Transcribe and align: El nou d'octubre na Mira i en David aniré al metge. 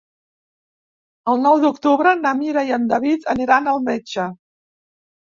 El 1.33 1.41
nou 1.41 1.59
d'octubre 1.65 2.13
na 2.21 2.31
Mira 2.39 2.63
i 2.69 2.73
en 2.77 2.87
David 2.93 3.27
aniré 3.35 3.55
al 3.73 3.83
metge. 3.91 4.25